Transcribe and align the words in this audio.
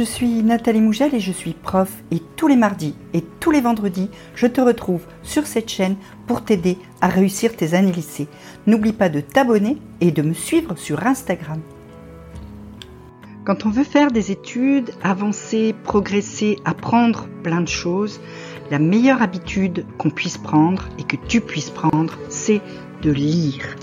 je 0.00 0.04
suis 0.06 0.42
Nathalie 0.42 0.80
Mougel 0.80 1.14
et 1.14 1.20
je 1.20 1.30
suis 1.30 1.52
prof 1.52 1.92
et 2.10 2.22
tous 2.34 2.48
les 2.48 2.56
mardis 2.56 2.94
et 3.12 3.22
tous 3.38 3.50
les 3.50 3.60
vendredis, 3.60 4.08
je 4.34 4.46
te 4.46 4.62
retrouve 4.62 5.02
sur 5.22 5.46
cette 5.46 5.68
chaîne 5.68 5.96
pour 6.26 6.42
t'aider 6.42 6.78
à 7.02 7.08
réussir 7.08 7.54
tes 7.54 7.74
années 7.74 7.92
lycée. 7.92 8.26
N'oublie 8.66 8.94
pas 8.94 9.10
de 9.10 9.20
t'abonner 9.20 9.76
et 10.00 10.10
de 10.10 10.22
me 10.22 10.32
suivre 10.32 10.74
sur 10.78 11.06
Instagram. 11.06 11.60
Quand 13.44 13.66
on 13.66 13.68
veut 13.68 13.84
faire 13.84 14.10
des 14.10 14.30
études, 14.30 14.90
avancer, 15.02 15.74
progresser, 15.84 16.56
apprendre 16.64 17.28
plein 17.42 17.60
de 17.60 17.68
choses, 17.68 18.22
la 18.70 18.78
meilleure 18.78 19.20
habitude 19.20 19.84
qu'on 19.98 20.08
puisse 20.08 20.38
prendre 20.38 20.88
et 20.98 21.02
que 21.02 21.16
tu 21.28 21.42
puisses 21.42 21.68
prendre, 21.68 22.16
c'est 22.30 22.62
de 23.02 23.10
lire. 23.10 23.76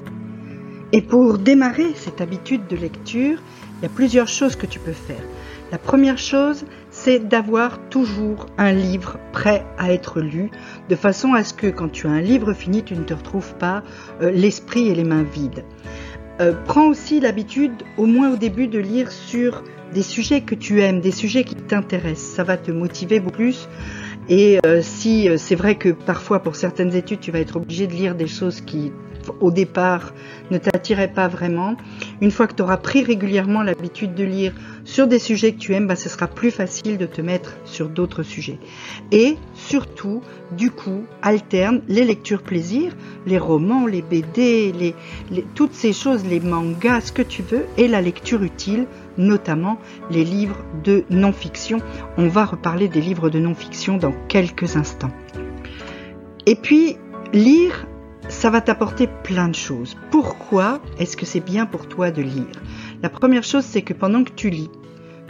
Et 0.94 1.04
pour 1.04 1.38
démarrer 1.38 1.94
cette 1.94 2.22
habitude 2.22 2.66
de 2.68 2.76
lecture, 2.76 3.38
il 3.80 3.84
y 3.84 3.86
a 3.86 3.90
plusieurs 3.90 4.28
choses 4.28 4.56
que 4.56 4.66
tu 4.66 4.80
peux 4.80 4.94
faire. 4.94 5.22
La 5.70 5.78
première 5.78 6.18
chose, 6.18 6.64
c'est 6.92 7.20
d'avoir 7.20 7.90
toujours 7.90 8.46
un 8.58 8.72
livre 8.72 9.20
prêt 9.34 9.66
à 9.78 9.92
être 9.92 10.22
lu, 10.22 10.50
de 10.88 10.96
façon 10.96 11.34
à 11.34 11.44
ce 11.44 11.54
que 11.54 11.68
quand 11.68 11.90
tu 11.90 12.08
as 12.08 12.12
un 12.12 12.22
livre 12.22 12.54
fini, 12.54 12.84
tu 12.84 12.96
ne 12.96 13.04
te 13.04 13.14
retrouves 13.14 13.54
pas 13.56 13.84
euh, 14.22 14.32
l'esprit 14.32 14.88
et 14.88 14.96
les 14.96 15.04
mains 15.04 15.24
vides. 15.24 15.66
Euh, 16.40 16.54
prends 16.66 16.88
aussi 16.88 17.20
l'habitude, 17.20 17.74
au 17.98 18.06
moins 18.06 18.32
au 18.32 18.38
début, 18.38 18.68
de 18.68 18.80
lire 18.80 19.12
sur 19.12 19.62
des 19.94 20.04
sujets 20.04 20.40
que 20.40 20.56
tu 20.56 20.82
aimes, 20.82 21.02
des 21.02 21.12
sujets 21.12 21.44
qui 21.44 21.56
t'intéressent. 21.56 22.36
Ça 22.36 22.44
va 22.46 22.56
te 22.56 22.72
motiver 22.72 23.20
beaucoup 23.20 23.36
plus. 23.36 23.68
Et 24.30 24.60
euh, 24.66 24.82
si 24.82 25.28
c'est 25.38 25.56
vrai 25.56 25.76
que 25.76 25.90
parfois 25.90 26.44
pour 26.44 26.56
certaines 26.56 26.96
études, 26.96 27.20
tu 27.20 27.32
vas 27.32 27.40
être 27.40 27.58
obligé 27.58 27.88
de 27.88 27.94
lire 27.94 28.16
des 28.16 28.28
choses 28.28 28.62
qui 28.62 28.94
au 29.40 29.52
départ 29.52 30.14
ne 30.52 30.58
t'attirait 30.58 31.12
pas 31.12 31.28
vraiment, 31.28 31.76
une 32.22 32.32
fois 32.32 32.48
que 32.48 32.54
tu 32.54 32.62
auras 32.62 32.78
pris 32.78 33.04
régulièrement 33.04 33.64
l'habitude 33.64 34.16
de 34.16 34.24
lire 34.24 34.54
sur 34.84 35.08
des 35.08 35.20
sujets 35.20 35.54
que 35.54 35.60
tu 35.60 35.74
aimes, 35.74 35.88
bah, 35.88 35.96
ce 35.96 36.10
sera 36.10 36.28
plus 36.28 36.52
facile 36.52 36.98
de 36.98 37.06
te 37.06 37.22
mettre 37.22 37.58
sur 37.66 37.90
d'autres 37.90 38.24
sujets. 38.24 38.60
Et 39.12 39.38
surtout, 39.54 40.22
du 40.58 40.72
coup, 40.72 41.04
alterne 41.22 41.82
les 41.88 42.06
lectures 42.06 42.42
plaisir, 42.42 42.96
les 43.26 43.38
romans, 43.38 43.86
les 43.86 44.02
BD, 44.02 44.94
toutes 45.56 45.74
ces 45.74 45.94
choses, 45.94 46.26
les 46.26 46.40
mangas, 46.40 47.02
ce 47.02 47.12
que 47.12 47.22
tu 47.22 47.42
veux, 47.42 47.66
et 47.78 47.88
la 47.88 48.02
lecture 48.02 48.44
utile, 48.44 48.88
notamment 49.18 49.80
les 50.10 50.24
livres 50.24 50.64
de 50.84 51.04
non-fiction. 51.10 51.80
On 52.18 52.28
va 52.28 52.46
reparler 52.46 52.88
des 52.88 53.02
livres 53.02 53.30
de 53.30 53.40
non-fiction 53.40 53.98
dans 53.98 54.14
quelques 54.28 54.78
instants. 54.78 55.12
Et 56.46 56.56
puis, 56.56 56.96
lire 57.34 57.86
ça 58.30 58.50
va 58.50 58.62
t'apporter 58.62 59.08
plein 59.08 59.48
de 59.48 59.56
choses. 59.56 59.96
Pourquoi 60.12 60.82
est-ce 61.00 61.18
que 61.18 61.26
c'est 61.26 61.40
bien 61.40 61.66
pour 61.66 61.88
toi 61.88 62.12
de 62.12 62.22
lire? 62.22 62.62
La 63.02 63.10
première 63.10 63.44
chose, 63.44 63.64
c'est 63.64 63.82
que 63.82 63.94
pendant 63.94 64.24
que 64.24 64.32
tu 64.36 64.50
lis, 64.50 64.70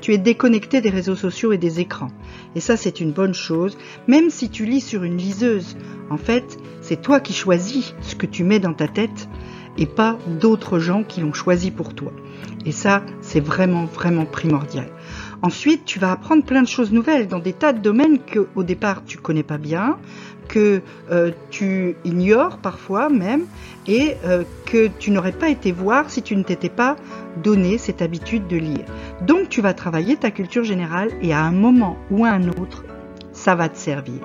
tu 0.01 0.13
es 0.13 0.17
déconnecté 0.17 0.81
des 0.81 0.89
réseaux 0.89 1.15
sociaux 1.15 1.51
et 1.51 1.57
des 1.57 1.79
écrans. 1.79 2.11
Et 2.55 2.59
ça, 2.59 2.77
c'est 2.77 2.99
une 2.99 3.11
bonne 3.11 3.33
chose, 3.33 3.77
même 4.07 4.29
si 4.29 4.49
tu 4.49 4.65
lis 4.65 4.81
sur 4.81 5.03
une 5.03 5.17
liseuse. 5.17 5.77
En 6.09 6.17
fait, 6.17 6.57
c'est 6.81 7.01
toi 7.01 7.19
qui 7.19 7.33
choisis 7.33 7.93
ce 8.01 8.15
que 8.15 8.25
tu 8.25 8.43
mets 8.43 8.59
dans 8.59 8.73
ta 8.73 8.87
tête 8.87 9.27
et 9.77 9.85
pas 9.85 10.17
d'autres 10.27 10.79
gens 10.79 11.03
qui 11.03 11.21
l'ont 11.21 11.33
choisi 11.33 11.71
pour 11.71 11.93
toi. 11.93 12.11
Et 12.65 12.71
ça, 12.71 13.03
c'est 13.21 13.39
vraiment, 13.39 13.85
vraiment 13.85 14.25
primordial. 14.25 14.89
Ensuite, 15.41 15.85
tu 15.85 15.99
vas 15.99 16.11
apprendre 16.11 16.43
plein 16.43 16.63
de 16.63 16.67
choses 16.67 16.91
nouvelles 16.91 17.27
dans 17.27 17.39
des 17.39 17.53
tas 17.53 17.71
de 17.71 17.79
domaines 17.79 18.19
que 18.19 18.47
au 18.55 18.63
départ 18.63 19.03
tu 19.05 19.17
connais 19.17 19.43
pas 19.43 19.59
bien, 19.59 19.97
que 20.47 20.81
euh, 21.11 21.31
tu 21.51 21.95
ignores 22.05 22.57
parfois 22.57 23.09
même 23.09 23.43
et 23.85 24.15
euh, 24.25 24.43
que 24.65 24.87
tu 24.99 25.11
n'aurais 25.11 25.31
pas 25.31 25.49
été 25.49 25.71
voir 25.71 26.09
si 26.09 26.21
tu 26.21 26.35
ne 26.35 26.43
t'étais 26.43 26.69
pas 26.69 26.95
donné 27.43 27.77
cette 27.77 28.01
habitude 28.01 28.47
de 28.47 28.57
lire. 28.57 28.85
Donc 29.21 29.49
tu 29.49 29.61
vas 29.61 29.73
travailler 29.73 30.15
ta 30.15 30.31
culture 30.31 30.63
générale 30.63 31.11
et 31.21 31.33
à 31.33 31.41
un 31.41 31.51
moment 31.51 31.97
ou 32.09 32.25
à 32.25 32.29
un 32.29 32.47
autre, 32.47 32.83
ça 33.31 33.53
va 33.53 33.69
te 33.69 33.77
servir. 33.77 34.21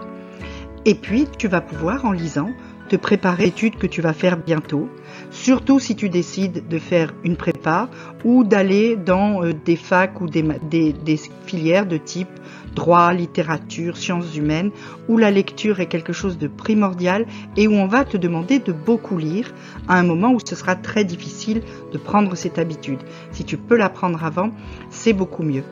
Et 0.84 0.94
puis 0.94 1.28
tu 1.38 1.46
vas 1.46 1.60
pouvoir 1.60 2.04
en 2.06 2.12
lisant 2.12 2.50
te 2.92 2.96
préparer 2.96 3.46
l'étude 3.46 3.78
que 3.78 3.86
tu 3.86 4.02
vas 4.02 4.12
faire 4.12 4.36
bientôt, 4.36 4.86
surtout 5.30 5.80
si 5.80 5.96
tu 5.96 6.10
décides 6.10 6.68
de 6.68 6.78
faire 6.78 7.14
une 7.24 7.36
prépa 7.36 7.88
ou 8.22 8.44
d'aller 8.44 8.96
dans 8.96 9.42
euh, 9.42 9.54
des 9.64 9.76
facs 9.76 10.20
ou 10.20 10.26
des, 10.26 10.42
des, 10.42 11.16
filières 11.46 11.86
de 11.86 11.96
type 11.96 12.28
droit, 12.74 13.14
littérature, 13.14 13.96
sciences 13.96 14.36
humaines, 14.36 14.72
où 15.08 15.16
la 15.16 15.30
lecture 15.30 15.80
est 15.80 15.86
quelque 15.86 16.12
chose 16.12 16.36
de 16.36 16.48
primordial 16.48 17.24
et 17.56 17.66
où 17.66 17.72
on 17.72 17.86
va 17.86 18.04
te 18.04 18.18
demander 18.18 18.58
de 18.58 18.72
beaucoup 18.72 19.16
lire 19.16 19.54
à 19.88 19.98
un 19.98 20.02
moment 20.02 20.30
où 20.30 20.38
ce 20.44 20.54
sera 20.54 20.76
très 20.76 21.04
difficile 21.04 21.62
de 21.92 21.96
prendre 21.96 22.34
cette 22.34 22.58
habitude. 22.58 22.98
Si 23.30 23.44
tu 23.44 23.56
peux 23.56 23.78
l'apprendre 23.78 24.22
avant, 24.22 24.50
c'est 24.90 25.14
beaucoup 25.14 25.44
mieux. 25.44 25.64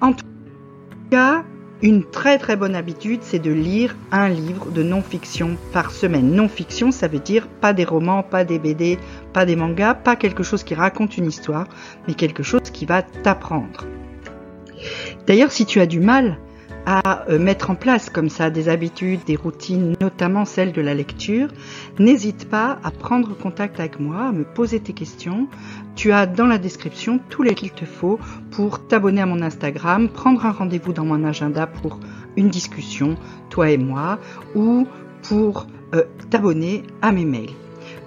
En 0.00 0.14
tout 0.14 0.24
cas, 1.10 1.44
une 1.82 2.04
très 2.04 2.38
très 2.38 2.56
bonne 2.56 2.74
habitude, 2.74 3.20
c'est 3.22 3.38
de 3.38 3.52
lire 3.52 3.94
un 4.10 4.28
livre 4.28 4.70
de 4.70 4.82
non-fiction 4.82 5.56
par 5.72 5.90
semaine. 5.90 6.32
Non-fiction, 6.32 6.90
ça 6.90 7.06
veut 7.08 7.20
dire 7.20 7.46
pas 7.60 7.72
des 7.72 7.84
romans, 7.84 8.22
pas 8.22 8.44
des 8.44 8.58
BD, 8.58 8.98
pas 9.32 9.46
des 9.46 9.54
mangas, 9.54 9.94
pas 9.94 10.16
quelque 10.16 10.42
chose 10.42 10.64
qui 10.64 10.74
raconte 10.74 11.16
une 11.16 11.26
histoire, 11.26 11.68
mais 12.06 12.14
quelque 12.14 12.42
chose 12.42 12.70
qui 12.72 12.84
va 12.84 13.02
t'apprendre. 13.02 13.86
D'ailleurs, 15.26 15.52
si 15.52 15.66
tu 15.66 15.80
as 15.80 15.86
du 15.86 16.00
mal 16.00 16.38
à 16.90 17.26
euh, 17.28 17.38
mettre 17.38 17.68
en 17.68 17.74
place 17.74 18.08
comme 18.08 18.30
ça 18.30 18.48
des 18.48 18.70
habitudes, 18.70 19.20
des 19.26 19.36
routines, 19.36 19.94
notamment 20.00 20.46
celles 20.46 20.72
de 20.72 20.80
la 20.80 20.94
lecture, 20.94 21.48
n'hésite 21.98 22.48
pas 22.48 22.78
à 22.82 22.90
prendre 22.90 23.36
contact 23.36 23.78
avec 23.78 24.00
moi, 24.00 24.28
à 24.28 24.32
me 24.32 24.44
poser 24.44 24.80
tes 24.80 24.94
questions. 24.94 25.48
Tu 25.96 26.12
as 26.12 26.24
dans 26.24 26.46
la 26.46 26.56
description 26.56 27.20
tous 27.28 27.42
les 27.42 27.54
qu'il 27.54 27.72
te 27.72 27.84
faut 27.84 28.18
pour 28.50 28.86
t'abonner 28.86 29.20
à 29.20 29.26
mon 29.26 29.42
Instagram, 29.42 30.08
prendre 30.08 30.46
un 30.46 30.50
rendez-vous 30.50 30.94
dans 30.94 31.04
mon 31.04 31.24
agenda 31.24 31.66
pour 31.66 32.00
une 32.38 32.48
discussion, 32.48 33.16
toi 33.50 33.68
et 33.68 33.76
moi, 33.76 34.18
ou 34.54 34.86
pour 35.28 35.66
euh, 35.94 36.04
t'abonner 36.30 36.84
à 37.02 37.12
mes 37.12 37.26
mails. 37.26 37.52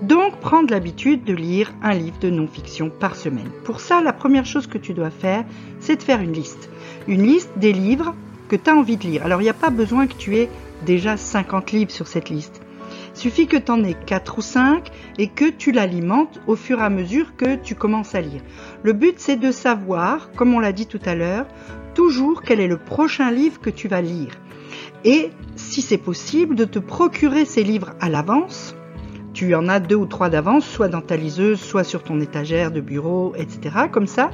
Donc, 0.01 0.39
prendre 0.39 0.71
l'habitude 0.71 1.23
de 1.23 1.35
lire 1.35 1.71
un 1.83 1.93
livre 1.93 2.17
de 2.19 2.31
non-fiction 2.31 2.89
par 2.89 3.15
semaine. 3.15 3.51
Pour 3.63 3.79
ça, 3.79 4.01
la 4.01 4.13
première 4.13 4.47
chose 4.47 4.65
que 4.65 4.79
tu 4.79 4.95
dois 4.95 5.11
faire, 5.11 5.45
c'est 5.79 5.97
de 5.97 6.01
faire 6.01 6.21
une 6.21 6.33
liste. 6.33 6.71
Une 7.07 7.21
liste 7.21 7.51
des 7.57 7.73
livres 7.73 8.15
tu 8.55 8.69
as 8.69 8.75
envie 8.75 8.97
de 8.97 9.03
lire. 9.03 9.25
Alors 9.25 9.41
il 9.41 9.45
n'y 9.45 9.49
a 9.49 9.53
pas 9.53 9.69
besoin 9.69 10.07
que 10.07 10.13
tu 10.13 10.37
aies 10.37 10.49
déjà 10.85 11.17
50 11.17 11.71
livres 11.71 11.91
sur 11.91 12.07
cette 12.07 12.29
liste. 12.29 12.61
Suffit 13.13 13.47
que 13.47 13.57
tu 13.57 13.71
en 13.71 13.83
aies 13.83 13.97
4 14.05 14.37
ou 14.37 14.41
5 14.41 14.89
et 15.17 15.27
que 15.27 15.49
tu 15.49 15.71
l'alimentes 15.71 16.39
au 16.47 16.55
fur 16.55 16.79
et 16.79 16.83
à 16.83 16.89
mesure 16.89 17.35
que 17.35 17.55
tu 17.55 17.75
commences 17.75 18.15
à 18.15 18.21
lire. 18.21 18.41
Le 18.83 18.93
but 18.93 19.15
c'est 19.17 19.35
de 19.35 19.51
savoir, 19.51 20.31
comme 20.31 20.53
on 20.53 20.59
l'a 20.59 20.71
dit 20.71 20.87
tout 20.87 21.01
à 21.05 21.15
l'heure, 21.15 21.45
toujours 21.93 22.41
quel 22.41 22.59
est 22.59 22.67
le 22.67 22.77
prochain 22.77 23.31
livre 23.31 23.59
que 23.59 23.69
tu 23.69 23.87
vas 23.87 24.01
lire. 24.01 24.31
Et 25.03 25.29
si 25.55 25.81
c'est 25.81 25.97
possible, 25.97 26.55
de 26.55 26.65
te 26.65 26.79
procurer 26.79 27.45
ces 27.45 27.63
livres 27.63 27.93
à 27.99 28.09
l'avance. 28.09 28.75
Tu 29.33 29.55
en 29.55 29.67
as 29.69 29.79
deux 29.79 29.95
ou 29.95 30.05
trois 30.05 30.29
d'avance, 30.29 30.65
soit 30.65 30.89
dans 30.89 31.01
ta 31.01 31.15
liseuse, 31.15 31.59
soit 31.59 31.83
sur 31.83 32.03
ton 32.03 32.19
étagère 32.19 32.71
de 32.71 32.81
bureau, 32.81 33.33
etc. 33.35 33.85
Comme 33.91 34.07
ça, 34.07 34.29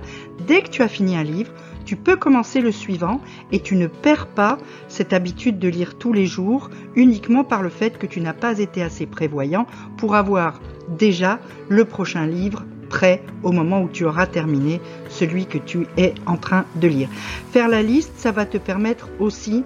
dès 0.48 0.62
que 0.62 0.70
tu 0.70 0.82
as 0.82 0.88
fini 0.88 1.16
un 1.16 1.24
livre, 1.24 1.52
tu 1.88 1.96
peux 1.96 2.18
commencer 2.18 2.60
le 2.60 2.74
suivant 2.74 3.22
et 3.54 3.62
tu 3.62 3.78
ne 3.78 3.88
perds 3.88 4.28
pas 4.28 4.58
cette 4.90 5.14
habitude 5.14 5.58
de 5.58 5.70
lire 5.70 5.98
tous 5.98 6.12
les 6.12 6.26
jours 6.26 6.70
uniquement 6.96 7.46
par 7.46 7.64
le 7.64 7.70
fait 7.70 7.98
que 7.98 8.06
tu 8.06 8.20
n'as 8.20 8.34
pas 8.34 8.60
été 8.60 8.84
assez 8.84 9.06
prévoyant 9.06 9.66
pour 9.96 10.16
avoir 10.16 10.60
déjà 10.90 11.40
le 11.70 11.86
prochain 11.86 12.28
livre 12.28 12.66
prêt 12.90 13.24
au 13.42 13.54
moment 13.54 13.82
où 13.82 13.88
tu 13.88 14.04
auras 14.04 14.28
terminé 14.28 14.82
celui 15.08 15.46
que 15.46 15.58
tu 15.58 15.88
es 15.96 16.14
en 16.26 16.36
train 16.36 16.66
de 16.76 16.90
lire. 16.90 17.08
Faire 17.52 17.70
la 17.70 17.82
liste, 17.82 18.12
ça 18.18 18.34
va 18.34 18.46
te 18.46 18.58
permettre 18.58 19.08
aussi 19.20 19.64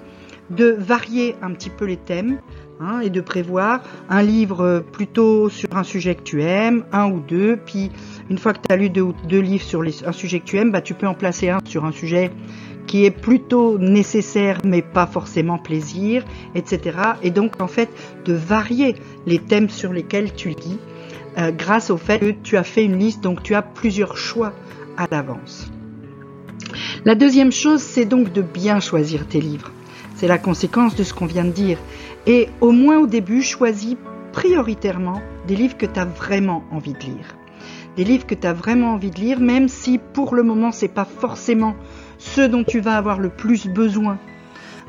de 0.52 0.76
varier 0.78 1.36
un 1.42 1.52
petit 1.52 1.72
peu 1.72 1.86
les 1.86 1.98
thèmes 1.98 2.40
hein, 2.82 3.00
et 3.02 3.10
de 3.10 3.22
prévoir 3.22 3.82
un 4.10 4.22
livre 4.22 4.84
plutôt 4.92 5.50
sur 5.50 5.70
un 5.76 5.84
sujet 5.84 6.16
que 6.16 6.24
tu 6.24 6.44
aimes, 6.44 6.84
un 6.92 7.10
ou 7.10 7.20
deux, 7.20 7.58
puis 7.58 7.92
une 8.30 8.38
fois 8.38 8.54
que 8.54 8.60
tu 8.68 8.74
as 8.74 8.78
lu 8.78 8.90
deux, 8.90 9.08
deux 9.28 9.40
livres 9.40 9.64
sur 9.64 9.82
un 9.82 10.12
sujet 10.12 10.40
que 10.40 10.46
tu 10.46 10.58
aimes, 10.58 10.72
bah, 10.72 10.82
tu 10.82 10.94
peux 10.94 11.08
en 11.08 11.14
placer 11.14 11.50
un 11.50 11.60
sur 11.66 11.86
un 11.86 11.92
sujet 11.92 12.32
qui 12.88 13.06
est 13.06 13.12
plutôt 13.12 13.78
nécessaire 13.78 14.58
mais 14.66 14.82
pas 14.82 15.06
forcément 15.06 15.58
plaisir, 15.58 16.26
etc. 16.56 16.98
Et 17.24 17.32
donc 17.32 17.62
en 17.62 17.68
fait 17.68 17.90
de 18.26 18.34
varier 18.34 18.96
les 19.26 19.40
thèmes 19.40 19.70
sur 19.70 19.94
lesquels 19.94 20.34
tu 20.34 20.50
lis 20.50 20.80
euh, 21.38 21.52
grâce 21.52 21.90
au 21.90 21.98
fait 21.98 22.20
que 22.20 22.32
tu 22.44 22.58
as 22.58 22.64
fait 22.64 22.84
une 22.84 22.98
liste, 22.98 23.24
donc 23.24 23.44
tu 23.44 23.56
as 23.56 23.62
plusieurs 23.62 24.18
choix 24.18 24.54
à 24.98 25.08
l'avance. 25.10 25.72
La 27.06 27.16
deuxième 27.16 27.52
chose, 27.52 27.82
c'est 27.82 28.06
donc 28.06 28.34
de 28.34 28.42
bien 28.42 28.80
choisir 28.80 29.28
tes 29.28 29.42
livres. 29.42 29.72
C'est 30.22 30.28
la 30.28 30.38
conséquence 30.38 30.94
de 30.94 31.02
ce 31.02 31.16
qu'on 31.16 31.26
vient 31.26 31.46
de 31.46 31.50
dire. 31.50 31.80
Et 32.28 32.48
au 32.62 32.70
moins 32.70 33.00
au 33.00 33.08
début, 33.08 33.42
choisis 33.42 33.96
prioritairement 34.34 35.20
des 35.48 35.56
livres 35.56 35.76
que 35.76 35.88
tu 35.88 36.00
as 36.00 36.06
vraiment 36.06 36.64
envie 36.72 36.94
de 36.94 37.00
lire 37.00 37.36
des 37.98 38.04
livres 38.04 38.28
que 38.28 38.36
tu 38.36 38.46
as 38.46 38.54
vraiment 38.54 38.94
envie 38.94 39.10
de 39.10 39.20
lire, 39.20 39.40
même 39.40 39.68
si 39.68 39.98
pour 39.98 40.36
le 40.36 40.44
moment 40.44 40.72
c'est 40.72 40.88
pas 40.88 41.06
forcément 41.06 41.76
ce 42.20 42.40
dont 42.40 42.64
tu 42.64 42.80
vas 42.80 42.96
avoir 42.96 43.20
le 43.20 43.30
plus 43.30 43.68
besoin 43.68 44.18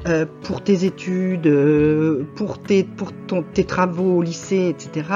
euh, 0.06 0.26
pour 0.42 0.62
tes 0.62 0.84
études, 0.84 1.46
euh, 1.46 2.24
pour, 2.36 2.62
tes, 2.62 2.84
pour 2.84 3.12
ton, 3.26 3.42
tes 3.42 3.64
travaux 3.64 4.18
au 4.18 4.22
lycée, 4.22 4.68
etc. 4.68 5.08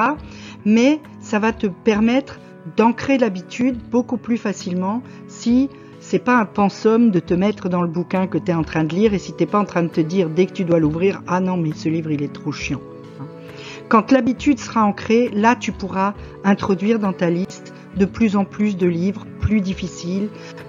Mais 0.64 1.00
ça 1.20 1.38
va 1.38 1.52
te 1.52 1.68
permettre 1.68 2.40
d'ancrer 2.76 3.18
l'habitude 3.18 3.78
beaucoup 3.90 4.16
plus 4.16 4.38
facilement 4.38 5.02
si 5.28 5.68
c'est 6.00 6.18
pas 6.18 6.38
un 6.38 6.44
pensum 6.44 7.10
de 7.10 7.20
te 7.20 7.34
mettre 7.34 7.68
dans 7.68 7.82
le 7.82 7.88
bouquin 7.88 8.26
que 8.26 8.38
tu 8.38 8.50
es 8.50 8.54
en 8.54 8.62
train 8.62 8.84
de 8.84 8.94
lire 8.94 9.14
et 9.14 9.18
si 9.18 9.32
t'es 9.32 9.46
pas 9.46 9.58
en 9.58 9.64
train 9.64 9.82
de 9.82 9.88
te 9.88 10.00
dire 10.00 10.28
dès 10.28 10.46
que 10.46 10.52
tu 10.52 10.64
dois 10.64 10.78
l'ouvrir, 10.78 11.22
ah 11.26 11.40
non 11.40 11.56
mais 11.56 11.72
ce 11.72 11.88
livre 11.88 12.10
il 12.10 12.22
est 12.22 12.32
trop 12.32 12.52
chiant. 12.52 12.80
Quand 13.88 14.10
l'habitude 14.10 14.58
sera 14.58 14.84
ancrée, 14.84 15.30
là 15.32 15.56
tu 15.56 15.72
pourras 15.72 16.14
introduire 16.44 16.98
dans 16.98 17.12
ta 17.12 17.30
liste 17.30 17.72
de 17.96 18.04
plus 18.04 18.36
en 18.36 18.44
plus 18.44 18.76
de 18.76 18.86
livres 18.86 19.26
plus 19.40 19.60
difficiles, 19.60 20.28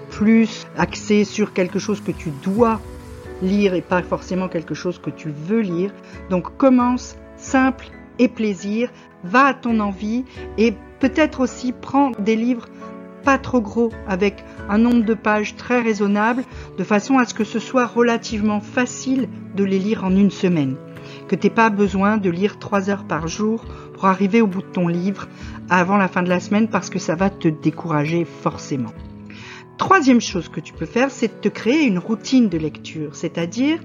plus 0.10 0.68
axés 0.78 1.24
sur 1.24 1.54
quelque 1.54 1.80
chose 1.80 2.02
que 2.02 2.12
tu 2.12 2.32
dois 2.44 2.80
lire 3.42 3.74
et 3.74 3.82
pas 3.82 4.02
forcément 4.02 4.48
quelque 4.48 4.74
chose 4.74 5.00
que 5.00 5.10
tu 5.10 5.30
veux 5.30 5.62
lire. 5.62 5.92
Donc 6.30 6.56
commence 6.58 7.16
simple 7.38 7.88
et 8.20 8.28
plaisir, 8.28 8.90
va 9.24 9.46
à 9.46 9.54
ton 9.54 9.80
envie 9.80 10.26
et 10.58 10.74
peut-être 11.00 11.42
aussi 11.42 11.74
prends 11.74 12.12
des 12.20 12.36
livres 12.36 12.68
pas 13.28 13.38
trop 13.38 13.60
gros 13.60 13.92
avec 14.08 14.42
un 14.70 14.78
nombre 14.78 15.04
de 15.04 15.14
pages 15.14 15.58
très 15.58 15.82
raisonnable 15.82 16.46
de 16.78 16.84
façon 16.86 17.18
à 17.18 17.26
ce 17.26 17.34
que 17.34 17.44
ce 17.44 17.60
soit 17.60 17.86
relativement 17.86 18.62
facile 18.62 19.28
de 19.54 19.66
les 19.66 19.80
lire 19.80 20.06
en 20.06 20.16
une 20.16 20.32
semaine. 20.32 20.78
Que 21.28 21.36
tu 21.36 21.50
pas 21.50 21.70
besoin 21.70 22.16
de 22.16 22.30
lire 22.30 22.58
trois 22.58 22.90
heures 22.90 23.04
par 23.04 23.28
jour 23.28 23.66
pour 23.94 24.06
arriver 24.06 24.40
au 24.40 24.48
bout 24.48 24.62
de 24.62 24.68
ton 24.68 24.88
livre 24.88 25.28
avant 25.70 25.98
la 25.98 26.08
fin 26.08 26.24
de 26.24 26.30
la 26.30 26.40
semaine 26.40 26.70
parce 26.70 26.90
que 26.90 27.00
ça 27.00 27.16
va 27.16 27.30
te 27.30 27.50
décourager 27.50 28.24
forcément. 28.24 28.94
Troisième 29.78 30.22
chose 30.22 30.48
que 30.48 30.62
tu 30.62 30.72
peux 30.72 30.86
faire, 30.86 31.12
c'est 31.12 31.28
de 31.28 31.50
te 31.50 31.50
créer 31.50 31.84
une 31.84 32.00
routine 32.00 32.48
de 32.48 32.58
lecture, 32.58 33.14
c'est-à-dire 33.14 33.80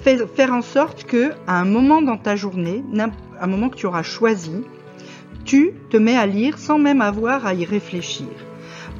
faire 0.00 0.54
en 0.54 0.62
sorte 0.62 1.04
que 1.04 1.32
à 1.46 1.60
un 1.60 1.66
moment 1.66 2.00
dans 2.00 2.16
ta 2.16 2.34
journée, 2.34 2.82
un 3.42 3.46
moment 3.46 3.68
que 3.68 3.76
tu 3.76 3.84
auras 3.84 4.02
choisi, 4.02 4.64
tu 5.44 5.74
te 5.90 5.98
mets 5.98 6.16
à 6.16 6.24
lire 6.24 6.56
sans 6.56 6.78
même 6.78 7.02
avoir 7.02 7.44
à 7.44 7.52
y 7.52 7.66
réfléchir. 7.66 8.28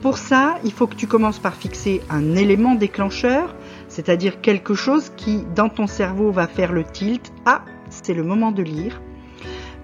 Pour 0.03 0.19
ça, 0.19 0.57
il 0.65 0.73
faut 0.73 0.87
que 0.87 0.95
tu 0.95 1.07
commences 1.07 1.39
par 1.39 1.55
fixer 1.55 2.03
un 2.11 2.37
élément 2.37 2.75
déclencheur, 2.75 3.55
c'est-à-dire 3.89 4.41
quelque 4.41 4.75
chose 4.75 5.11
qui, 5.17 5.45
dans 5.55 5.69
ton 5.69 5.87
cerveau, 5.87 6.31
va 6.31 6.47
faire 6.47 6.73
le 6.73 6.85
tilt. 6.85 7.33
Ah, 7.45 7.63
c'est 7.91 8.15
le 8.15 8.23
moment 8.23 8.53
de 8.53 8.63
lire. 8.63 9.01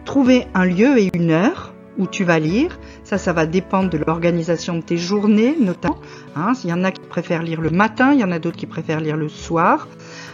Trouver 0.04 0.46
un 0.54 0.64
lieu 0.64 0.98
et 0.98 1.10
une 1.14 1.30
heure 1.30 1.72
où 1.98 2.06
tu 2.06 2.24
vas 2.24 2.38
lire. 2.38 2.78
Ça, 3.04 3.18
ça 3.18 3.32
va 3.32 3.46
dépendre 3.46 3.90
de 3.90 3.98
l'organisation 3.98 4.76
de 4.76 4.82
tes 4.82 4.96
journées, 4.96 5.56
notamment. 5.58 5.98
Hein, 6.36 6.52
il 6.64 6.70
y 6.70 6.72
en 6.72 6.84
a 6.84 6.90
qui 6.90 7.00
préfèrent 7.00 7.42
lire 7.42 7.60
le 7.60 7.70
matin, 7.70 8.12
il 8.12 8.20
y 8.20 8.24
en 8.24 8.32
a 8.32 8.38
d'autres 8.38 8.56
qui 8.56 8.66
préfèrent 8.66 9.00
lire 9.00 9.16
le 9.16 9.28
soir. 9.28 9.88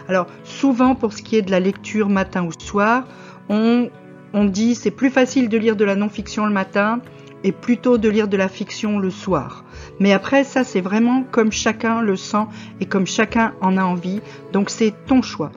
Alors, 0.07 0.27
souvent, 0.43 0.95
pour 0.95 1.13
ce 1.13 1.21
qui 1.21 1.35
est 1.35 1.41
de 1.41 1.51
la 1.51 1.59
lecture 1.59 2.09
matin 2.09 2.43
ou 2.43 2.51
soir, 2.57 3.05
on, 3.49 3.89
on 4.33 4.45
dit 4.45 4.75
c'est 4.75 4.91
plus 4.91 5.09
facile 5.09 5.49
de 5.49 5.57
lire 5.57 5.75
de 5.75 5.85
la 5.85 5.95
non-fiction 5.95 6.45
le 6.45 6.53
matin 6.53 7.01
et 7.43 7.51
plutôt 7.51 7.97
de 7.97 8.09
lire 8.09 8.27
de 8.27 8.37
la 8.37 8.47
fiction 8.47 8.99
le 8.99 9.09
soir. 9.09 9.63
Mais 9.99 10.13
après, 10.13 10.43
ça, 10.43 10.63
c'est 10.63 10.81
vraiment 10.81 11.23
comme 11.31 11.51
chacun 11.51 12.01
le 12.01 12.15
sent 12.15 12.45
et 12.79 12.85
comme 12.85 13.07
chacun 13.07 13.53
en 13.61 13.77
a 13.77 13.83
envie. 13.83 14.21
Donc, 14.53 14.69
c'est 14.69 14.93
ton 15.05 15.21
choix. 15.21 15.51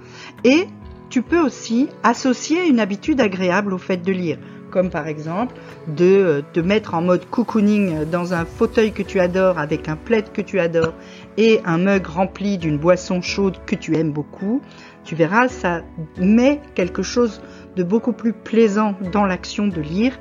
Et 0.44 0.66
tu 1.10 1.22
peux 1.22 1.40
aussi 1.40 1.88
associer 2.02 2.66
une 2.68 2.80
habitude 2.80 3.20
agréable 3.20 3.74
au 3.74 3.78
fait 3.78 3.98
de 3.98 4.12
lire 4.12 4.38
comme 4.72 4.90
par 4.90 5.06
exemple 5.06 5.54
de 5.86 6.04
euh, 6.04 6.42
te 6.52 6.58
mettre 6.58 6.94
en 6.94 7.02
mode 7.02 7.28
cocooning 7.30 8.06
dans 8.06 8.34
un 8.34 8.44
fauteuil 8.44 8.90
que 8.92 9.02
tu 9.02 9.20
adores 9.20 9.58
avec 9.58 9.88
un 9.88 9.96
plaid 9.96 10.32
que 10.32 10.40
tu 10.40 10.58
adores 10.58 10.94
et 11.36 11.60
un 11.64 11.78
mug 11.78 12.06
rempli 12.06 12.58
d'une 12.58 12.78
boisson 12.78 13.22
chaude 13.22 13.58
que 13.66 13.76
tu 13.76 13.96
aimes 13.96 14.12
beaucoup, 14.12 14.62
tu 15.04 15.14
verras, 15.14 15.48
ça 15.48 15.82
met 16.18 16.60
quelque 16.74 17.02
chose 17.02 17.42
de 17.76 17.82
beaucoup 17.82 18.12
plus 18.12 18.32
plaisant 18.32 18.94
dans 19.12 19.24
l'action 19.24 19.66
de 19.66 19.80
lire 19.80 20.18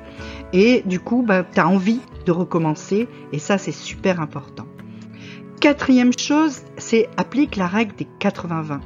et 0.52 0.82
du 0.86 1.00
coup, 1.00 1.22
bah, 1.26 1.44
tu 1.44 1.60
as 1.60 1.68
envie 1.68 2.00
de 2.26 2.32
recommencer 2.32 3.08
et 3.32 3.38
ça, 3.38 3.58
c'est 3.58 3.72
super 3.72 4.20
important. 4.20 4.66
Quatrième 5.60 6.12
chose, 6.18 6.62
c'est 6.76 7.08
applique 7.16 7.56
la 7.56 7.66
règle 7.66 7.94
des 7.96 8.08
80-20. 8.20 8.80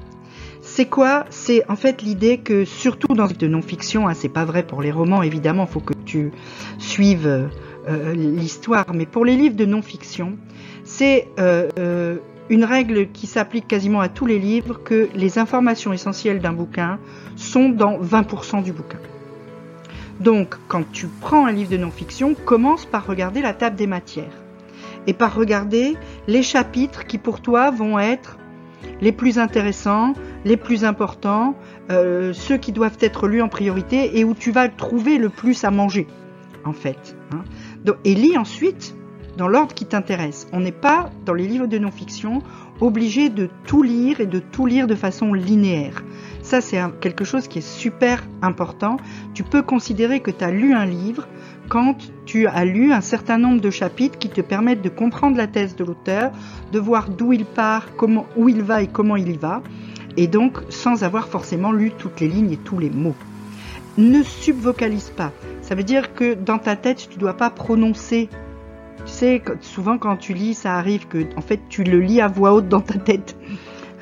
C'est 0.61 0.87
quoi? 0.87 1.25
C'est 1.31 1.63
en 1.71 1.77
fait 1.77 2.03
l'idée 2.03 2.39
que 2.39 2.65
surtout 2.65 3.15
dans 3.15 3.29
de 3.29 3.47
non-fiction, 3.47 4.09
hein, 4.09 4.15
c'est 4.15 4.29
pas 4.29 4.45
vrai 4.45 4.65
pour 4.65 4.83
les 4.83 4.91
romans 4.91 5.23
évidemment, 5.23 5.65
il 5.69 5.73
faut 5.73 5.81
que 5.81 5.95
tu 6.05 6.33
suives 6.79 7.49
euh, 7.89 8.15
l'histoire, 8.15 8.87
mais 8.93 9.07
pour 9.07 9.25
les 9.25 9.37
livres 9.37 9.55
de 9.57 9.65
non-fiction, 9.65 10.37
c'est 10.83 11.29
euh, 11.39 11.69
euh, 11.79 12.19
une 12.49 12.65
règle 12.65 13.09
qui 13.11 13.27
s'applique 13.27 13.67
quasiment 13.67 14.01
à 14.01 14.09
tous 14.09 14.27
les 14.27 14.39
livres 14.39 14.81
que 14.83 15.09
les 15.15 15.39
informations 15.39 15.93
essentielles 15.93 16.41
d'un 16.41 16.53
bouquin 16.53 16.99
sont 17.37 17.69
dans 17.69 17.99
20% 17.99 18.63
du 18.63 18.73
bouquin. 18.73 18.99
Donc, 20.21 20.55
quand 20.69 20.91
tu 20.93 21.09
prends 21.09 21.47
un 21.47 21.53
livre 21.53 21.71
de 21.71 21.77
non-fiction, 21.77 22.35
commence 22.35 22.87
par 22.87 23.07
regarder 23.07 23.43
la 23.43 23.53
table 23.53 23.77
des 23.77 23.87
matières 23.87 24.43
et 25.07 25.13
par 25.13 25.35
regarder 25.35 25.97
les 26.27 26.43
chapitres 26.43 27.07
qui 27.07 27.19
pour 27.19 27.41
toi 27.41 27.71
vont 27.71 27.99
être 27.99 28.39
les 29.01 29.13
plus 29.13 29.39
intéressants, 29.39 30.15
les 30.45 30.57
plus 30.57 30.85
importants, 30.85 31.55
euh, 31.91 32.33
ceux 32.33 32.57
qui 32.57 32.73
doivent 32.73 32.99
être 33.01 33.29
lus 33.29 33.43
en 33.43 33.49
priorité 33.49 34.19
et 34.19 34.25
où 34.25 34.35
tu 34.35 34.53
vas 34.53 34.69
trouver 34.69 35.19
le 35.19 35.29
plus 35.29 35.65
à 35.65 35.71
manger, 35.71 36.07
en 36.65 36.73
fait. 36.73 37.17
Hein. 37.33 37.43
et 38.05 38.15
lis 38.15 38.39
ensuite 38.39 38.95
dans 39.37 39.49
l'ordre 39.49 39.75
qui 39.75 39.87
t'intéresse. 39.87 40.47
On 40.53 40.61
n'est 40.61 40.73
pas, 40.73 41.11
dans 41.25 41.35
les 41.35 41.47
livres 41.47 41.67
de 41.67 41.79
non-fiction, 41.79 42.43
obligé 42.81 43.29
de 43.29 43.49
tout 43.67 43.83
lire 43.83 44.21
et 44.21 44.27
de 44.27 44.39
tout 44.39 44.67
lire 44.67 44.87
de 44.87 44.95
façon 44.95 45.33
linéaire. 45.33 46.03
Ça, 46.43 46.61
c'est 46.61 46.81
quelque 47.01 47.25
chose 47.25 47.49
qui 47.49 47.59
est 47.59 47.69
super 47.69 48.25
important. 48.43 48.99
Tu 49.35 49.43
peux 49.43 49.63
considérer 49.63 50.21
que 50.21 50.31
tu 50.31 50.45
as 50.45 50.51
lu 50.51 50.75
un 50.75 50.87
livre 50.87 51.27
quand 51.69 51.97
tu 52.25 52.47
as 52.47 52.65
lu 52.65 52.93
un 52.93 53.01
certain 53.01 53.39
nombre 53.39 53.61
de 53.61 53.71
chapitres 53.71 54.19
qui 54.19 54.29
te 54.29 54.41
permettent 54.41 54.83
de 54.83 54.89
comprendre 54.89 55.37
la 55.37 55.47
thèse 55.47 55.75
de 55.75 55.85
l'auteur, 55.85 56.31
de 56.73 56.79
voir 56.79 57.09
d'où 57.09 57.33
il 57.33 57.45
part, 57.45 57.97
comment, 57.97 58.27
où 58.37 58.49
il 58.49 58.63
va 58.63 58.83
et 58.83 58.87
comment 58.87 59.17
il 59.17 59.29
y 59.29 59.37
va, 59.37 59.63
et 60.17 60.29
donc 60.29 60.59
sans 60.69 61.03
avoir 61.03 61.29
forcément 61.29 61.73
lu 61.73 61.91
toutes 61.99 62.21
les 62.21 62.29
lignes 62.29 62.53
et 62.53 62.57
tous 62.57 62.79
les 62.79 62.91
mots. 62.91 63.17
Ne 63.99 64.23
subvocalise 64.23 65.11
pas. 65.11 65.33
Ça 65.63 65.75
veut 65.75 65.83
dire 65.83 66.15
que 66.15 66.35
dans 66.35 66.59
ta 66.59 66.77
tête, 66.77 67.09
tu 67.09 67.17
ne 67.17 67.21
dois 67.21 67.35
pas 67.35 67.51
prononcer. 67.51 68.29
Tu 69.05 69.13
sais, 69.13 69.43
souvent 69.61 69.99
quand 69.99 70.17
tu 70.17 70.35
lis, 70.35 70.55
ça 70.55 70.77
arrive 70.77 71.07
que 71.07 71.27
en 71.37 71.41
fait 71.41 71.61
tu 71.69 71.85
le 71.85 72.01
lis 72.01 72.21
à 72.21 72.29
voix 72.29 72.53
haute 72.53 72.69
dans 72.69 72.81
ta 72.81 72.99
tête. 72.99 73.37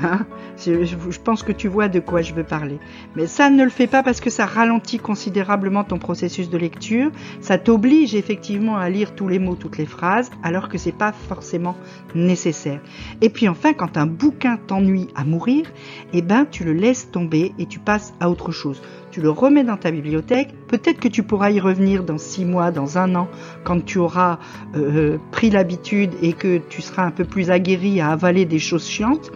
Hein? 0.00 0.26
Je, 0.58 1.18
pense 1.18 1.42
que 1.42 1.52
tu 1.52 1.68
vois 1.68 1.88
de 1.88 2.00
quoi 2.00 2.22
je 2.22 2.34
veux 2.34 2.44
parler. 2.44 2.78
Mais 3.16 3.26
ça 3.26 3.50
ne 3.50 3.64
le 3.64 3.70
fait 3.70 3.86
pas 3.86 4.02
parce 4.02 4.20
que 4.20 4.30
ça 4.30 4.46
ralentit 4.46 4.98
considérablement 4.98 5.84
ton 5.84 5.98
processus 5.98 6.50
de 6.50 6.58
lecture. 6.58 7.10
Ça 7.40 7.58
t'oblige 7.58 8.14
effectivement 8.14 8.76
à 8.76 8.88
lire 8.88 9.14
tous 9.14 9.28
les 9.28 9.38
mots, 9.38 9.56
toutes 9.56 9.78
les 9.78 9.86
phrases, 9.86 10.30
alors 10.42 10.68
que 10.68 10.78
c'est 10.78 10.92
pas 10.92 11.12
forcément 11.12 11.76
nécessaire. 12.14 12.80
Et 13.20 13.30
puis 13.30 13.48
enfin, 13.48 13.72
quand 13.72 13.96
un 13.96 14.06
bouquin 14.06 14.56
t'ennuie 14.56 15.08
à 15.14 15.24
mourir, 15.24 15.66
eh 16.12 16.22
ben, 16.22 16.46
tu 16.50 16.64
le 16.64 16.72
laisses 16.72 17.10
tomber 17.10 17.52
et 17.58 17.66
tu 17.66 17.78
passes 17.78 18.14
à 18.20 18.30
autre 18.30 18.52
chose. 18.52 18.80
Tu 19.14 19.20
le 19.20 19.30
remets 19.30 19.62
dans 19.62 19.76
ta 19.76 19.92
bibliothèque. 19.92 20.48
Peut-être 20.66 20.98
que 20.98 21.06
tu 21.06 21.22
pourras 21.22 21.50
y 21.50 21.60
revenir 21.60 22.02
dans 22.02 22.18
six 22.18 22.44
mois, 22.44 22.72
dans 22.72 22.98
un 22.98 23.14
an, 23.14 23.28
quand 23.62 23.84
tu 23.84 23.98
auras 23.98 24.40
euh, 24.74 25.18
pris 25.30 25.50
l'habitude 25.50 26.10
et 26.20 26.32
que 26.32 26.58
tu 26.58 26.82
seras 26.82 27.04
un 27.04 27.12
peu 27.12 27.24
plus 27.24 27.52
aguerri 27.52 28.00
à 28.00 28.08
avaler 28.08 28.44
des 28.44 28.58
choses 28.58 28.88
chiantes. 28.88 29.30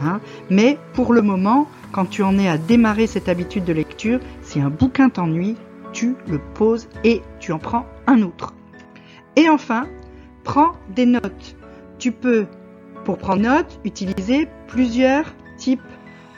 Hein. 0.00 0.20
Mais 0.50 0.78
pour 0.94 1.12
le 1.12 1.22
moment, 1.22 1.68
quand 1.92 2.06
tu 2.06 2.22
en 2.22 2.38
es 2.38 2.48
à 2.48 2.58
démarrer 2.58 3.06
cette 3.06 3.28
habitude 3.28 3.64
de 3.64 3.72
lecture, 3.72 4.20
si 4.42 4.60
un 4.60 4.70
bouquin 4.70 5.08
t'ennuie, 5.08 5.56
tu 5.92 6.16
le 6.26 6.40
poses 6.54 6.88
et 7.04 7.22
tu 7.38 7.52
en 7.52 7.58
prends 7.58 7.86
un 8.06 8.22
autre. 8.22 8.54
Et 9.36 9.48
enfin, 9.48 9.86
prends 10.44 10.72
des 10.94 11.06
notes. 11.06 11.56
Tu 11.98 12.12
peux, 12.12 12.46
pour 13.04 13.18
prendre 13.18 13.42
note, 13.42 13.80
utiliser 13.84 14.48
plusieurs 14.66 15.26
types 15.56 15.80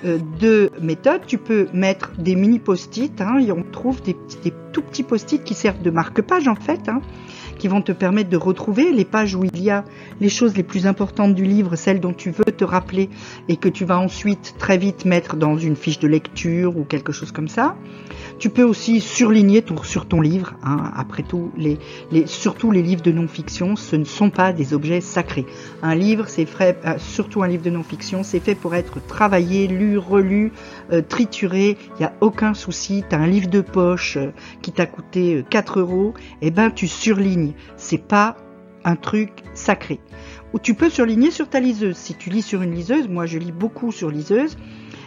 euh, 0.04 0.18
de 0.40 0.70
méthodes. 0.80 1.22
Tu 1.26 1.38
peux 1.38 1.68
mettre 1.72 2.12
des 2.18 2.34
mini 2.34 2.58
post-it. 2.58 3.20
Hein, 3.20 3.38
et 3.38 3.52
on 3.52 3.62
trouve 3.62 4.02
des, 4.02 4.16
tout 4.72 4.82
petits 4.82 5.02
post-it 5.02 5.42
qui 5.42 5.54
servent 5.54 5.82
de 5.82 5.90
marque-page 5.90 6.48
en 6.48 6.56
fait. 6.56 6.88
Hein 6.88 7.00
qui 7.58 7.68
vont 7.68 7.82
te 7.82 7.92
permettre 7.92 8.30
de 8.30 8.36
retrouver 8.36 8.92
les 8.92 9.04
pages 9.04 9.34
où 9.34 9.44
il 9.44 9.62
y 9.62 9.70
a 9.70 9.84
les 10.20 10.28
choses 10.28 10.56
les 10.56 10.62
plus 10.62 10.86
importantes 10.86 11.34
du 11.34 11.44
livre, 11.44 11.76
celles 11.76 12.00
dont 12.00 12.12
tu 12.12 12.30
veux 12.30 12.44
te 12.44 12.64
rappeler 12.64 13.08
et 13.48 13.56
que 13.56 13.68
tu 13.68 13.84
vas 13.84 13.98
ensuite 13.98 14.54
très 14.58 14.78
vite 14.78 15.04
mettre 15.04 15.36
dans 15.36 15.56
une 15.56 15.76
fiche 15.76 15.98
de 15.98 16.08
lecture 16.08 16.76
ou 16.76 16.84
quelque 16.84 17.12
chose 17.12 17.32
comme 17.32 17.48
ça. 17.48 17.76
Tu 18.38 18.50
peux 18.50 18.64
aussi 18.64 19.00
surligner 19.00 19.64
sur 19.84 20.06
ton 20.06 20.20
livre. 20.20 20.54
Hein. 20.62 20.92
Après 20.96 21.22
tout, 21.22 21.52
surtout 22.26 22.70
les 22.70 22.82
livres 22.82 23.02
de 23.02 23.12
non-fiction, 23.12 23.76
ce 23.76 23.96
ne 23.96 24.04
sont 24.04 24.30
pas 24.30 24.52
des 24.52 24.74
objets 24.74 25.00
sacrés. 25.00 25.46
Un 25.82 25.94
livre, 25.94 26.28
c'est 26.28 26.46
fait, 26.46 26.78
euh, 26.84 26.94
surtout 26.98 27.42
un 27.42 27.48
livre 27.48 27.62
de 27.62 27.70
non-fiction, 27.70 28.22
c'est 28.22 28.40
fait 28.40 28.54
pour 28.54 28.74
être 28.74 29.04
travaillé, 29.06 29.66
lu, 29.66 29.98
relu, 29.98 30.52
euh, 30.92 31.02
trituré. 31.02 31.76
Il 31.96 32.00
n'y 32.00 32.06
a 32.06 32.12
aucun 32.20 32.54
souci. 32.54 33.04
Tu 33.08 33.14
as 33.14 33.18
un 33.18 33.26
livre 33.26 33.48
de 33.48 33.60
poche 33.60 34.16
euh, 34.16 34.32
qui 34.62 34.72
t'a 34.72 34.86
coûté 34.86 35.44
4 35.48 35.80
euros, 35.80 36.14
et 36.42 36.48
eh 36.48 36.50
ben 36.50 36.70
tu 36.70 36.88
surlignes. 36.88 37.43
C'est 37.76 38.06
pas 38.06 38.36
un 38.84 38.96
truc 38.96 39.30
sacré. 39.54 40.00
Ou 40.52 40.58
tu 40.58 40.74
peux 40.74 40.90
surligner 40.90 41.30
sur 41.30 41.48
ta 41.48 41.60
liseuse. 41.60 41.96
Si 41.96 42.14
tu 42.14 42.30
lis 42.30 42.42
sur 42.42 42.62
une 42.62 42.74
liseuse, 42.74 43.08
moi 43.08 43.26
je 43.26 43.38
lis 43.38 43.52
beaucoup 43.52 43.92
sur 43.92 44.10
liseuse, 44.10 44.56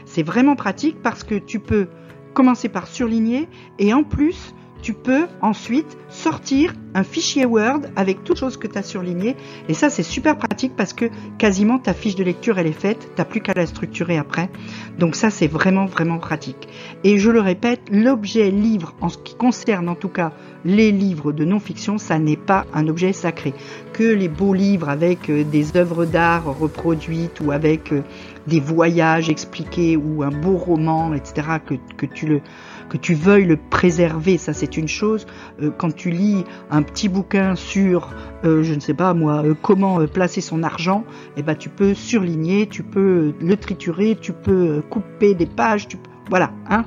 c'est 0.06 0.24
vraiment 0.24 0.56
pratique 0.56 1.02
parce 1.02 1.24
que 1.24 1.36
tu 1.36 1.60
peux 1.60 1.88
commencer 2.34 2.70
par 2.70 2.88
surligner 2.88 3.48
et 3.80 3.94
en 3.94 4.04
plus 4.04 4.54
tu 4.82 4.94
peux 4.94 5.28
ensuite 5.42 5.98
sortir 6.10 6.74
un 6.94 7.04
fichier 7.04 7.46
Word 7.46 7.82
avec 7.96 8.24
toutes 8.24 8.38
choses 8.38 8.58
que 8.58 8.68
tu 8.68 8.78
as 8.78 8.84
surlignées. 8.84 9.36
Et 9.70 9.74
ça, 9.74 9.90
c'est 9.90 10.04
super 10.04 10.38
pratique 10.38 10.76
parce 10.76 10.94
que 10.94 11.06
quasiment 11.38 11.78
ta 11.78 11.94
fiche 11.94 12.16
de 12.16 12.24
lecture, 12.24 12.58
elle 12.58 12.68
est 12.68 12.72
faite. 12.72 13.12
Tu 13.16 13.24
plus 13.26 13.42
qu'à 13.42 13.54
la 13.54 13.66
structurer 13.66 14.18
après. 14.18 14.50
Donc 14.98 15.16
ça, 15.16 15.30
c'est 15.30 15.48
vraiment, 15.48 15.86
vraiment 15.86 16.18
pratique. 16.18 16.68
Et 17.04 17.18
je 17.18 17.30
le 17.30 17.40
répète, 17.40 17.82
l'objet 17.92 18.50
livre, 18.50 18.96
en 19.02 19.10
ce 19.10 19.18
qui 19.18 19.36
concerne 19.36 19.90
en 19.90 19.96
tout 19.96 20.10
cas 20.10 20.32
les 20.66 20.92
livres 20.92 21.32
de 21.32 21.46
non-fiction, 21.46 21.98
ça 21.98 22.20
n'est 22.20 22.36
pas 22.36 22.66
un 22.74 22.88
objet 22.88 23.14
sacré. 23.14 23.54
Que 23.94 24.04
les 24.04 24.28
beaux 24.28 24.54
livres 24.54 24.90
avec 24.90 25.30
euh, 25.30 25.44
des 25.44 25.78
œuvres 25.78 26.06
d'art 26.06 26.46
reproduites 26.46 27.40
ou 27.42 27.52
avec 27.52 27.94
euh, 27.94 28.02
des 28.48 28.60
voyages 28.60 29.30
expliqués 29.30 29.98
ou 29.98 30.24
un 30.24 30.32
beau 30.32 30.58
roman, 30.58 31.14
etc., 31.14 31.48
que, 31.66 31.76
que 31.96 32.06
tu 32.06 32.26
le 32.26 32.42
que 32.90 32.98
tu 32.98 33.14
veuilles 33.14 33.46
le 33.46 33.58
préserver, 33.58 34.38
ça 34.38 34.54
c'est 34.54 34.78
une 34.78 34.88
chose. 34.88 35.26
Euh, 35.62 35.72
quand 35.76 35.94
tu 35.94 36.10
lis 36.10 36.44
un 36.70 36.82
petit 36.82 37.10
bouquin 37.10 37.56
sur, 37.56 38.14
euh, 38.44 38.64
je 38.64 38.74
ne 38.74 38.80
sais 38.80 38.94
pas 38.94 39.14
moi, 39.14 39.44
euh, 39.44 39.54
comment 39.62 40.06
placer 40.08 40.42
son 40.42 40.64
argent, 40.64 41.04
eh 41.36 41.44
ben 41.44 41.56
tu 41.56 41.70
peux 41.70 41.94
surligner, 41.94 42.68
tu 42.68 42.84
peux 42.84 43.34
le 43.40 43.58
triturer, 43.58 44.18
tu 44.20 44.34
peux 44.34 44.82
couper 44.90 45.34
des 45.34 45.46
pages, 45.46 45.88
voilà, 46.30 46.52
hein, 46.70 46.86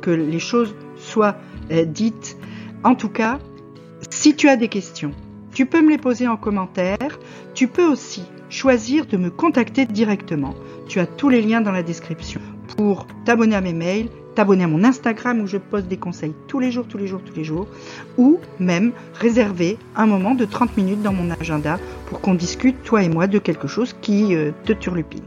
que 0.00 0.10
les 0.10 0.38
choses 0.38 0.74
soient 0.96 1.36
dites. 1.86 2.38
En 2.82 2.94
tout 2.94 3.10
cas, 3.10 3.38
si 4.10 4.34
tu 4.34 4.48
as 4.48 4.56
des 4.56 4.68
questions, 4.68 5.12
tu 5.52 5.66
peux 5.66 5.82
me 5.82 5.90
les 5.90 5.98
poser 5.98 6.28
en 6.28 6.36
commentaire. 6.36 7.18
Tu 7.54 7.68
peux 7.68 7.86
aussi 7.86 8.22
choisir 8.48 9.06
de 9.06 9.16
me 9.16 9.30
contacter 9.30 9.86
directement. 9.86 10.54
Tu 10.86 11.00
as 11.00 11.06
tous 11.06 11.28
les 11.28 11.42
liens 11.42 11.60
dans 11.60 11.72
la 11.72 11.82
description 11.82 12.40
pour 12.76 13.06
t'abonner 13.24 13.56
à 13.56 13.60
mes 13.60 13.72
mails 13.72 14.08
t'abonner 14.38 14.62
à 14.62 14.68
mon 14.68 14.84
Instagram 14.84 15.40
où 15.40 15.48
je 15.48 15.56
poste 15.56 15.88
des 15.88 15.96
conseils 15.96 16.32
tous 16.46 16.60
les 16.60 16.70
jours, 16.70 16.86
tous 16.86 16.96
les 16.96 17.08
jours, 17.08 17.20
tous 17.26 17.34
les 17.34 17.42
jours, 17.42 17.66
ou 18.18 18.38
même 18.60 18.92
réserver 19.14 19.78
un 19.96 20.06
moment 20.06 20.36
de 20.36 20.44
30 20.44 20.76
minutes 20.76 21.02
dans 21.02 21.12
mon 21.12 21.28
agenda 21.32 21.80
pour 22.06 22.20
qu'on 22.20 22.34
discute, 22.34 22.80
toi 22.84 23.02
et 23.02 23.08
moi, 23.08 23.26
de 23.26 23.40
quelque 23.40 23.66
chose 23.66 23.96
qui 24.00 24.36
euh, 24.36 24.52
te 24.64 24.72
turlupine. 24.72 25.24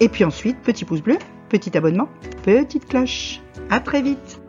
Et 0.00 0.08
puis 0.08 0.24
ensuite, 0.24 0.56
petit 0.62 0.86
pouce 0.86 1.02
bleu, 1.02 1.18
petit 1.50 1.76
abonnement, 1.76 2.08
petite 2.42 2.88
cloche. 2.88 3.42
À 3.68 3.78
très 3.78 4.00
vite 4.00 4.39